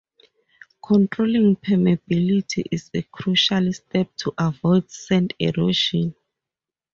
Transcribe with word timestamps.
Controlling 0.81 1.55
permeability 1.57 2.63
is 2.71 2.89
a 2.95 3.03
crucial 3.03 3.71
step 3.71 4.07
to 4.17 4.33
avoid 4.35 4.89
sand 4.89 5.35
erosion. 5.37 6.15